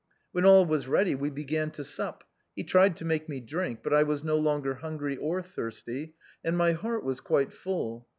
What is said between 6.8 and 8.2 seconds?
was quite full.